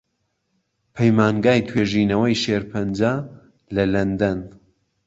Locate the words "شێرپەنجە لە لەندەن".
2.43-4.39